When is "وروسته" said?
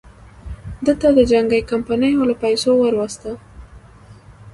2.85-3.29